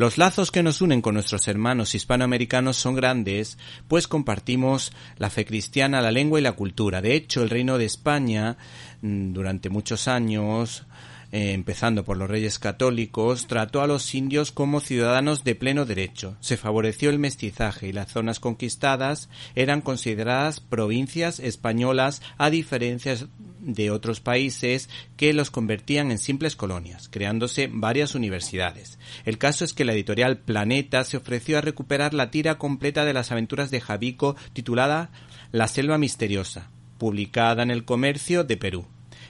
[0.00, 5.44] Los lazos que nos unen con nuestros hermanos hispanoamericanos son grandes, pues compartimos la fe
[5.44, 7.02] cristiana, la lengua y la cultura.
[7.02, 8.56] De hecho, el Reino de España,
[9.02, 10.86] mm, durante muchos años,
[11.32, 16.38] eh, empezando por los reyes católicos, trató a los indios como ciudadanos de pleno derecho.
[16.40, 23.18] Se favoreció el mestizaje y las zonas conquistadas eran consideradas provincias españolas a diferencia
[23.60, 28.98] de otros países que los convertían en simples colonias, creándose varias universidades.
[29.24, 33.12] El caso es que la editorial Planeta se ofreció a recuperar la tira completa de
[33.12, 35.10] las aventuras de Javico titulada
[35.52, 38.86] La selva misteriosa, publicada en el Comercio de Perú.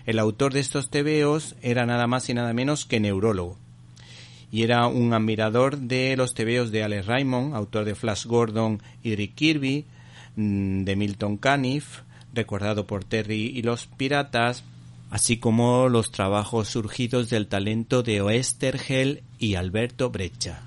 [0.06, 3.58] El autor de estos tebeos era nada más y nada menos que neurólogo.
[4.52, 9.14] Y era un admirador de los tebeos de Alex Raymond, autor de Flash Gordon y
[9.14, 9.84] Rick Kirby,
[10.36, 12.00] mm, de Milton Caniff,
[12.34, 14.64] recordado por Terry y los Piratas,
[15.10, 20.62] así como los trabajos surgidos del talento de Oestergel y Alberto Brecha.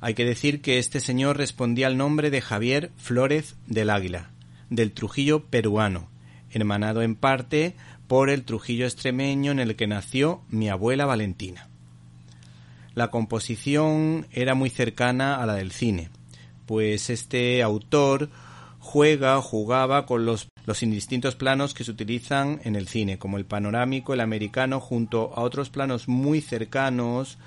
[0.00, 4.30] Hay que decir que este señor respondía al nombre de Javier Flórez del Águila,
[4.70, 6.08] del Trujillo peruano,
[6.50, 7.74] hermanado en parte
[8.06, 11.68] por el Trujillo extremeño en el que nació mi abuela Valentina.
[12.94, 16.10] La composición era muy cercana a la del cine,
[16.66, 18.28] pues este autor
[18.78, 23.46] juega jugaba con los, los indistintos planos que se utilizan en el cine, como el
[23.46, 27.38] panorámico, el americano, junto a otros planos muy cercanos,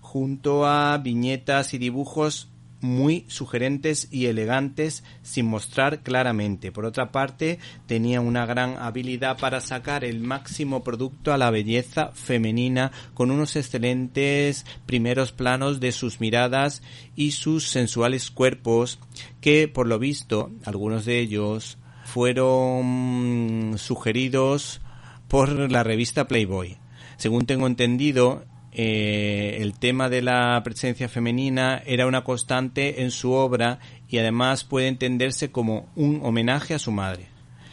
[0.00, 2.48] junto a viñetas y dibujos
[2.80, 6.72] muy sugerentes y elegantes sin mostrar claramente.
[6.72, 12.10] Por otra parte, tenía una gran habilidad para sacar el máximo producto a la belleza
[12.12, 16.82] femenina con unos excelentes primeros planos de sus miradas
[17.14, 18.98] y sus sensuales cuerpos
[19.40, 21.78] que, por lo visto, algunos de ellos
[22.08, 24.80] fueron sugeridos
[25.28, 26.78] por la revista Playboy.
[27.18, 33.32] Según tengo entendido, eh, el tema de la presencia femenina era una constante en su
[33.32, 33.78] obra
[34.08, 37.26] y además puede entenderse como un homenaje a su madre.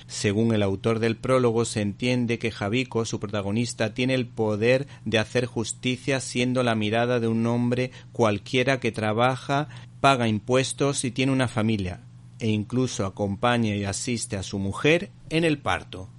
[0.07, 5.17] Según el autor del prólogo, se entiende que Javico, su protagonista, tiene el poder de
[5.17, 9.69] hacer justicia siendo la mirada de un hombre cualquiera que trabaja,
[10.01, 12.01] paga impuestos y tiene una familia,
[12.39, 16.09] e incluso acompaña y asiste a su mujer en el parto.